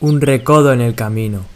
Un 0.00 0.20
recodo 0.20 0.72
en 0.72 0.80
el 0.80 0.94
camino. 0.94 1.54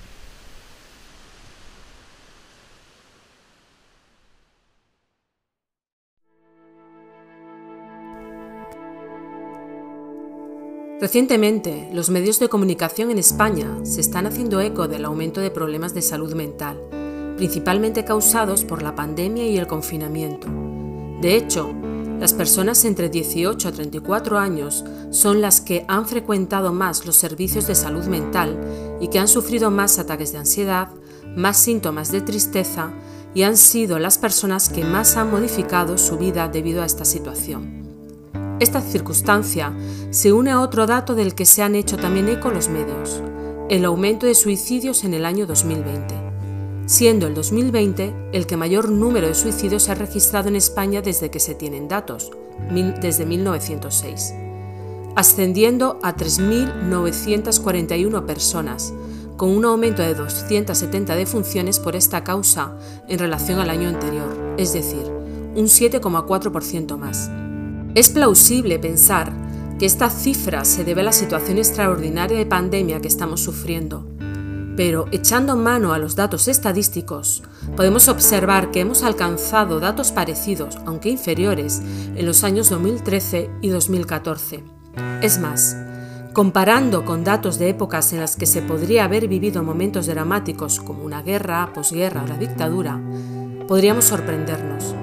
Recientemente, 11.00 11.88
los 11.92 12.10
medios 12.10 12.40
de 12.40 12.48
comunicación 12.48 13.10
en 13.10 13.18
España 13.18 13.68
se 13.84 14.00
están 14.00 14.26
haciendo 14.26 14.60
eco 14.60 14.88
del 14.88 15.04
aumento 15.04 15.40
de 15.40 15.50
problemas 15.50 15.94
de 15.94 16.02
salud 16.02 16.34
mental, 16.34 16.80
principalmente 17.36 18.04
causados 18.04 18.64
por 18.64 18.82
la 18.82 18.96
pandemia 18.96 19.46
y 19.46 19.58
el 19.58 19.68
confinamiento. 19.68 20.48
De 21.20 21.36
hecho, 21.36 21.72
las 22.18 22.34
personas 22.34 22.84
entre 22.84 23.08
18 23.08 23.68
a 23.68 23.72
34 23.72 24.38
años 24.38 24.84
son 25.10 25.40
las 25.40 25.60
que 25.60 25.84
han 25.86 26.06
frecuentado 26.06 26.72
más 26.72 27.06
los 27.06 27.16
servicios 27.16 27.66
de 27.68 27.76
salud 27.76 28.04
mental 28.06 28.58
y 29.00 29.08
que 29.08 29.20
han 29.20 29.28
sufrido 29.28 29.70
más 29.70 29.98
ataques 29.98 30.32
de 30.32 30.38
ansiedad, 30.38 30.88
más 31.36 31.58
síntomas 31.58 32.10
de 32.10 32.20
tristeza 32.20 32.90
y 33.34 33.42
han 33.42 33.56
sido 33.56 34.00
las 34.00 34.18
personas 34.18 34.68
que 34.68 34.84
más 34.84 35.16
han 35.16 35.30
modificado 35.30 35.96
su 35.96 36.18
vida 36.18 36.48
debido 36.48 36.82
a 36.82 36.86
esta 36.86 37.04
situación. 37.04 37.86
Esta 38.58 38.80
circunstancia 38.80 39.72
se 40.10 40.32
une 40.32 40.50
a 40.50 40.60
otro 40.60 40.86
dato 40.86 41.14
del 41.14 41.36
que 41.36 41.46
se 41.46 41.62
han 41.62 41.76
hecho 41.76 41.96
también 41.96 42.28
eco 42.28 42.50
los 42.50 42.68
medios, 42.68 43.22
el 43.68 43.84
aumento 43.84 44.26
de 44.26 44.34
suicidios 44.34 45.04
en 45.04 45.14
el 45.14 45.24
año 45.24 45.46
2020, 45.46 46.14
siendo 46.88 47.26
el 47.26 47.34
2020 47.34 48.30
el 48.32 48.46
que 48.46 48.56
mayor 48.56 48.90
número 48.90 49.28
de 49.28 49.34
suicidios 49.34 49.82
se 49.82 49.92
ha 49.92 49.94
registrado 49.94 50.48
en 50.48 50.56
España 50.56 51.02
desde 51.02 51.30
que 51.30 51.38
se 51.38 51.54
tienen 51.54 51.86
datos, 51.86 52.30
desde 53.02 53.26
1906, 53.26 54.32
ascendiendo 55.14 55.98
a 56.02 56.16
3.941 56.16 58.24
personas, 58.24 58.94
con 59.36 59.50
un 59.50 59.66
aumento 59.66 60.00
de 60.00 60.14
270 60.14 61.14
defunciones 61.14 61.78
por 61.78 61.94
esta 61.94 62.24
causa 62.24 62.78
en 63.06 63.18
relación 63.18 63.60
al 63.60 63.68
año 63.68 63.90
anterior, 63.90 64.54
es 64.56 64.72
decir, 64.72 65.04
un 65.54 65.66
7,4% 65.66 66.96
más. 66.96 67.30
Es 67.94 68.08
plausible 68.08 68.78
pensar 68.78 69.30
que 69.78 69.84
esta 69.84 70.08
cifra 70.08 70.64
se 70.64 70.84
debe 70.84 71.02
a 71.02 71.04
la 71.04 71.12
situación 71.12 71.58
extraordinaria 71.58 72.38
de 72.38 72.46
pandemia 72.46 73.00
que 73.00 73.08
estamos 73.08 73.42
sufriendo, 73.42 74.06
pero 74.78 75.06
echando 75.10 75.56
mano 75.56 75.92
a 75.92 75.98
los 75.98 76.14
datos 76.14 76.46
estadísticos, 76.46 77.42
podemos 77.74 78.06
observar 78.06 78.70
que 78.70 78.78
hemos 78.78 79.02
alcanzado 79.02 79.80
datos 79.80 80.12
parecidos, 80.12 80.78
aunque 80.86 81.08
inferiores, 81.08 81.82
en 82.14 82.24
los 82.24 82.44
años 82.44 82.70
2013 82.70 83.50
y 83.60 83.70
2014. 83.70 84.62
Es 85.20 85.40
más, 85.40 85.76
comparando 86.32 87.04
con 87.04 87.24
datos 87.24 87.58
de 87.58 87.70
épocas 87.70 88.12
en 88.12 88.20
las 88.20 88.36
que 88.36 88.46
se 88.46 88.62
podría 88.62 89.02
haber 89.02 89.26
vivido 89.26 89.64
momentos 89.64 90.06
dramáticos 90.06 90.78
como 90.78 91.02
una 91.02 91.22
guerra, 91.22 91.72
posguerra 91.74 92.22
o 92.22 92.28
la 92.28 92.38
dictadura, 92.38 93.00
podríamos 93.66 94.04
sorprendernos. 94.04 94.94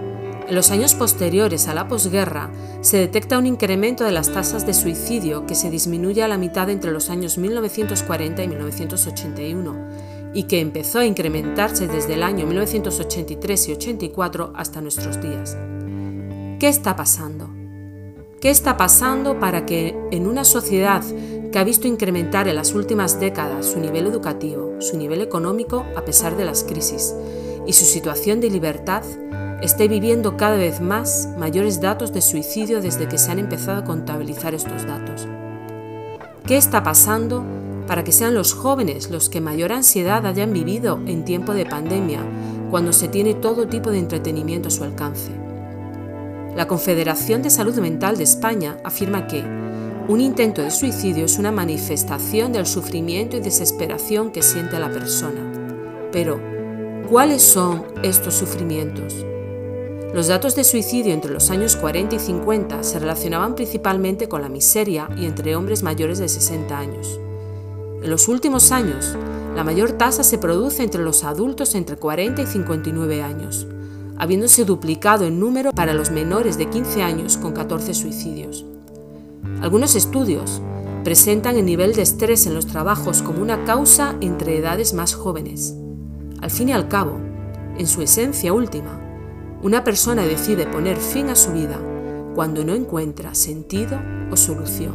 En 0.48 0.54
los 0.54 0.70
años 0.70 0.94
posteriores 0.94 1.68
a 1.68 1.74
la 1.74 1.88
posguerra 1.88 2.52
se 2.82 2.98
detecta 2.98 3.40
un 3.40 3.48
incremento 3.48 4.04
de 4.04 4.12
las 4.12 4.32
tasas 4.32 4.68
de 4.68 4.76
suicidio 4.76 5.48
que 5.48 5.56
se 5.56 5.72
disminuye 5.72 6.22
a 6.22 6.28
la 6.28 6.38
mitad 6.38 6.70
entre 6.70 6.92
los 6.92 7.10
años 7.10 7.40
1940 7.40 8.44
y 8.44 8.48
1981 8.48 9.76
y 10.36 10.44
que 10.44 10.60
empezó 10.60 11.00
a 11.00 11.06
incrementarse 11.06 11.88
desde 11.88 12.14
el 12.14 12.22
año 12.22 12.46
1983 12.46 13.70
y 13.70 13.72
84 13.72 14.54
hasta 14.56 14.82
nuestros 14.82 15.20
días. 15.20 15.58
¿Qué 16.60 16.68
está 16.68 16.96
pasando? 16.96 17.50
¿Qué 18.40 18.52
está 18.52 18.78
pasando 18.78 19.40
para 19.40 19.66
que 19.66 19.98
en 20.12 20.28
una 20.28 20.44
sociedad 20.44 21.02
que 21.52 21.58
ha 21.58 21.64
visto 21.64 21.88
incrementar 21.88 22.48
en 22.48 22.58
las 22.58 22.76
últimas 22.76 23.20
décadas 23.20 23.66
su 23.66 23.80
nivel 23.80 24.06
educativo, 24.06 24.76
su 24.80 24.96
nivel 24.96 25.22
económico 25.22 25.88
a 25.96 26.06
pesar 26.06 26.38
de 26.38 26.46
las 26.46 26.64
crisis 26.64 27.16
y 27.66 27.74
su 27.74 27.86
situación 27.86 28.42
de 28.42 28.52
libertad, 28.52 29.02
esté 29.66 29.88
viviendo 29.88 30.38
cada 30.38 30.58
vez 30.58 30.80
más 30.80 31.30
mayores 31.38 31.82
datos 31.82 32.14
de 32.14 32.22
suicidio 32.22 32.82
desde 32.82 33.08
que 33.08 33.18
se 33.18 33.32
han 33.32 33.40
empezado 33.40 33.80
a 33.80 33.84
contabilizar 33.84 34.54
estos 34.54 34.86
datos. 34.86 35.28
¿Qué 36.46 36.58
está 36.58 36.84
pasando 36.84 37.44
para 37.88 38.04
que 38.04 38.12
sean 38.12 38.36
los 38.36 38.54
jóvenes 38.54 39.10
los 39.10 39.30
que 39.30 39.42
mayor 39.42 39.72
ansiedad 39.72 40.26
hayan 40.26 40.54
vivido 40.54 41.00
en 41.08 41.26
tiempo 41.26 41.54
de 41.54 41.66
pandemia, 41.66 42.20
cuando 42.70 42.94
se 42.94 43.08
tiene 43.08 43.34
todo 43.34 43.68
tipo 43.68 43.92
de 43.92 44.00
entretenimiento 44.00 44.68
a 44.68 44.72
su 44.72 44.84
alcance? 44.84 45.32
La 46.56 46.68
Confederación 46.68 47.42
de 47.42 47.50
Salud 47.50 47.78
Mental 47.80 48.18
de 48.18 48.24
España 48.24 48.78
afirma 48.84 49.28
que 49.28 49.44
un 50.08 50.22
intento 50.22 50.62
de 50.62 50.70
suicidio 50.70 51.26
es 51.26 51.40
una 51.40 51.52
manifestación 51.52 52.54
del 52.54 52.68
sufrimiento 52.68 53.38
y 53.38 53.40
desesperación 53.40 54.32
que 54.32 54.44
siente 54.44 54.80
la 54.80 54.92
persona. 54.92 55.42
Pero, 56.12 56.40
¿cuáles 57.10 57.42
son 57.42 57.86
estos 58.04 58.36
sufrimientos? 58.36 59.26
Los 60.16 60.28
datos 60.28 60.56
de 60.56 60.64
suicidio 60.64 61.14
entre 61.14 61.34
los 61.34 61.52
años 61.52 61.76
40 61.76 62.16
y 62.16 62.20
50 62.20 62.84
se 62.84 63.00
relacionaban 63.00 63.54
principalmente 63.54 64.30
con 64.30 64.42
la 64.42 64.48
miseria 64.48 65.10
y 65.18 65.26
entre 65.26 65.58
hombres 65.58 65.84
mayores 65.84 66.20
de 66.20 66.30
60 66.30 66.78
años. 66.78 67.20
En 68.02 68.10
los 68.10 68.30
últimos 68.30 68.72
años, 68.72 69.18
la 69.58 69.66
mayor 69.66 69.92
tasa 69.92 70.24
se 70.24 70.38
produce 70.38 70.84
entre 70.84 71.04
los 71.04 71.26
adultos 71.26 71.76
entre 71.76 71.98
40 71.98 72.44
y 72.44 72.46
59 72.46 73.24
años, 73.24 73.68
habiéndose 74.16 74.64
duplicado 74.64 75.26
en 75.26 75.38
número 75.38 75.74
para 75.74 75.94
los 75.94 76.12
menores 76.12 76.58
de 76.58 76.70
15 76.70 77.04
años 77.04 77.36
con 77.36 77.52
14 77.52 77.94
suicidios. 77.94 78.64
Algunos 79.60 79.96
estudios 79.96 80.62
presentan 81.04 81.58
el 81.58 81.66
nivel 81.66 81.94
de 81.94 82.04
estrés 82.04 82.46
en 82.46 82.54
los 82.54 82.68
trabajos 82.68 83.22
como 83.22 83.42
una 83.42 83.66
causa 83.66 84.16
entre 84.22 84.60
edades 84.60 84.94
más 84.94 85.14
jóvenes. 85.14 85.76
Al 86.40 86.52
fin 86.52 86.70
y 86.70 86.72
al 86.72 86.88
cabo, 86.88 87.20
en 87.78 87.86
su 87.86 88.02
esencia 88.02 88.54
última, 88.54 89.05
una 89.66 89.84
persona 89.84 90.22
decide 90.22 90.68
poner 90.68 90.98
fin 90.98 91.30
a 91.30 91.36
su 91.36 91.52
vida 91.52 91.80
cuando 92.36 92.64
no 92.64 92.76
encuentra 92.76 93.34
sentido 93.34 94.00
o 94.30 94.38
solución. 94.38 94.94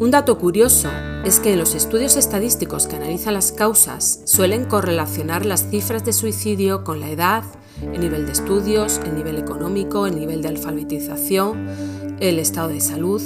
Un 0.00 0.10
dato 0.10 0.36
curioso 0.38 0.90
es 1.24 1.38
que 1.38 1.54
los 1.54 1.76
estudios 1.76 2.16
estadísticos 2.16 2.88
que 2.88 2.96
analizan 2.96 3.34
las 3.34 3.52
causas 3.52 4.22
suelen 4.24 4.64
correlacionar 4.64 5.46
las 5.46 5.70
cifras 5.70 6.04
de 6.04 6.12
suicidio 6.12 6.82
con 6.82 6.98
la 6.98 7.08
edad, 7.08 7.44
el 7.80 8.00
nivel 8.00 8.26
de 8.26 8.32
estudios, 8.32 9.00
el 9.04 9.14
nivel 9.14 9.38
económico, 9.38 10.08
el 10.08 10.18
nivel 10.18 10.42
de 10.42 10.48
alfabetización, 10.48 12.16
el 12.18 12.40
estado 12.40 12.70
de 12.70 12.80
salud, 12.80 13.22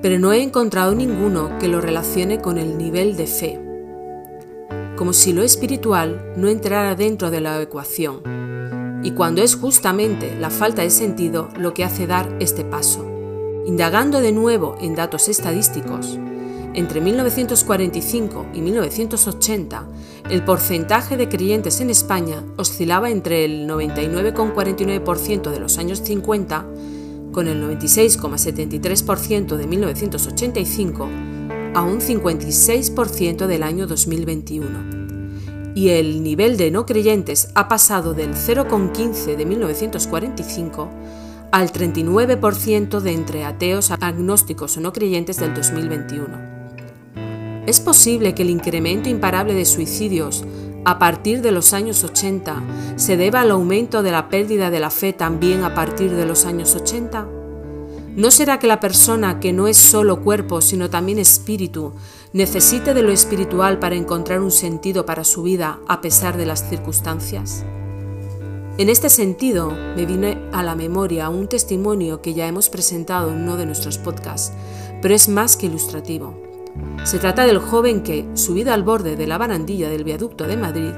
pero 0.00 0.20
no 0.20 0.32
he 0.32 0.44
encontrado 0.44 0.94
ninguno 0.94 1.58
que 1.58 1.66
lo 1.66 1.80
relacione 1.80 2.40
con 2.40 2.56
el 2.56 2.78
nivel 2.78 3.16
de 3.16 3.26
fe, 3.26 3.60
como 4.94 5.12
si 5.12 5.32
lo 5.32 5.42
espiritual 5.42 6.34
no 6.36 6.46
entrara 6.46 6.94
dentro 6.94 7.32
de 7.32 7.40
la 7.40 7.60
ecuación 7.60 8.42
y 9.02 9.12
cuando 9.12 9.42
es 9.42 9.56
justamente 9.56 10.36
la 10.38 10.50
falta 10.50 10.82
de 10.82 10.90
sentido 10.90 11.48
lo 11.56 11.74
que 11.74 11.84
hace 11.84 12.06
dar 12.06 12.36
este 12.40 12.64
paso. 12.64 13.06
Indagando 13.66 14.20
de 14.20 14.32
nuevo 14.32 14.76
en 14.80 14.94
datos 14.94 15.28
estadísticos, 15.28 16.18
entre 16.74 17.00
1945 17.00 18.46
y 18.54 18.60
1980, 18.60 19.86
el 20.30 20.44
porcentaje 20.44 21.16
de 21.16 21.28
creyentes 21.28 21.80
en 21.80 21.90
España 21.90 22.42
oscilaba 22.56 23.10
entre 23.10 23.44
el 23.44 23.68
99,49% 23.68 25.50
de 25.50 25.60
los 25.60 25.78
años 25.78 26.00
50 26.02 26.66
con 27.32 27.48
el 27.48 27.62
96,73% 27.62 29.56
de 29.56 29.66
1985 29.66 31.08
a 31.74 31.82
un 31.82 32.00
56% 32.00 33.46
del 33.46 33.62
año 33.62 33.86
2021 33.86 35.01
y 35.74 35.90
el 35.90 36.22
nivel 36.22 36.56
de 36.56 36.70
no 36.70 36.86
creyentes 36.86 37.48
ha 37.54 37.68
pasado 37.68 38.14
del 38.14 38.34
0,15 38.34 39.36
de 39.36 39.46
1945 39.46 40.88
al 41.50 41.72
39% 41.72 43.00
de 43.00 43.12
entre 43.12 43.44
ateos, 43.44 43.90
agnósticos 43.90 44.76
o 44.76 44.80
no 44.80 44.92
creyentes 44.92 45.38
del 45.38 45.54
2021. 45.54 46.52
¿Es 47.66 47.78
posible 47.80 48.34
que 48.34 48.42
el 48.42 48.50
incremento 48.50 49.08
imparable 49.08 49.54
de 49.54 49.64
suicidios 49.64 50.44
a 50.84 50.98
partir 50.98 51.42
de 51.42 51.52
los 51.52 51.74
años 51.74 52.02
80 52.02 52.62
se 52.96 53.16
deba 53.16 53.42
al 53.42 53.52
aumento 53.52 54.02
de 54.02 54.10
la 54.10 54.28
pérdida 54.28 54.70
de 54.70 54.80
la 54.80 54.90
fe 54.90 55.12
también 55.12 55.62
a 55.62 55.74
partir 55.74 56.10
de 56.10 56.26
los 56.26 56.44
años 56.44 56.74
80? 56.74 57.28
¿No 58.16 58.30
será 58.30 58.58
que 58.58 58.66
la 58.66 58.80
persona 58.80 59.40
que 59.40 59.52
no 59.52 59.68
es 59.68 59.76
solo 59.76 60.22
cuerpo, 60.22 60.60
sino 60.60 60.90
también 60.90 61.18
espíritu, 61.18 61.94
necesite 62.32 62.94
de 62.94 63.02
lo 63.02 63.10
espiritual 63.10 63.78
para 63.78 63.94
encontrar 63.94 64.40
un 64.40 64.50
sentido 64.50 65.04
para 65.04 65.24
su 65.24 65.42
vida 65.42 65.80
a 65.86 66.00
pesar 66.00 66.36
de 66.36 66.46
las 66.46 66.68
circunstancias? 66.68 67.64
En 68.78 68.88
este 68.88 69.10
sentido, 69.10 69.70
me 69.96 70.06
viene 70.06 70.38
a 70.52 70.62
la 70.62 70.74
memoria 70.74 71.28
un 71.28 71.46
testimonio 71.46 72.22
que 72.22 72.32
ya 72.32 72.46
hemos 72.46 72.70
presentado 72.70 73.30
en 73.30 73.42
uno 73.42 73.56
de 73.56 73.66
nuestros 73.66 73.98
podcasts, 73.98 74.52
pero 75.02 75.14
es 75.14 75.28
más 75.28 75.56
que 75.56 75.66
ilustrativo. 75.66 76.40
Se 77.04 77.18
trata 77.18 77.44
del 77.44 77.58
joven 77.58 78.02
que, 78.02 78.26
subido 78.32 78.72
al 78.72 78.82
borde 78.82 79.14
de 79.16 79.26
la 79.26 79.36
barandilla 79.36 79.90
del 79.90 80.04
viaducto 80.04 80.46
de 80.46 80.56
Madrid, 80.56 80.92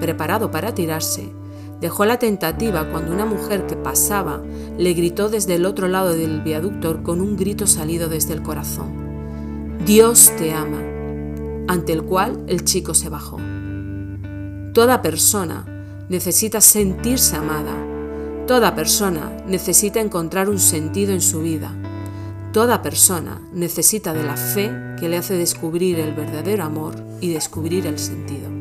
preparado 0.00 0.50
para 0.50 0.74
tirarse, 0.74 1.32
Dejó 1.80 2.04
la 2.04 2.18
tentativa 2.18 2.90
cuando 2.90 3.12
una 3.12 3.24
mujer 3.24 3.66
que 3.66 3.74
pasaba 3.74 4.42
le 4.76 4.92
gritó 4.92 5.30
desde 5.30 5.54
el 5.54 5.64
otro 5.64 5.88
lado 5.88 6.12
del 6.14 6.42
viaducto 6.42 7.02
con 7.02 7.22
un 7.22 7.38
grito 7.38 7.66
salido 7.66 8.08
desde 8.08 8.34
el 8.34 8.42
corazón. 8.42 9.09
Dios 9.84 10.32
te 10.36 10.52
ama. 10.52 10.78
ante 11.66 11.92
el 11.92 12.02
cual 12.02 12.44
el 12.48 12.64
chico 12.64 12.94
se 12.94 13.08
bajó. 13.08 13.38
Toda 14.74 15.02
persona 15.02 15.64
necesita 16.08 16.60
sentirse 16.60 17.36
amada. 17.36 17.72
Toda 18.46 18.74
persona 18.74 19.30
necesita 19.46 20.00
encontrar 20.00 20.48
un 20.48 20.58
sentido 20.58 21.12
en 21.12 21.20
su 21.20 21.40
vida. 21.40 21.72
Toda 22.52 22.82
persona 22.82 23.40
necesita 23.54 24.12
de 24.12 24.24
la 24.24 24.36
fe 24.36 24.70
que 24.98 25.08
le 25.08 25.16
hace 25.16 25.34
descubrir 25.34 26.00
el 26.00 26.12
verdadero 26.12 26.64
amor 26.64 26.96
y 27.20 27.32
descubrir 27.32 27.86
el 27.86 27.98
sentido. 27.98 28.59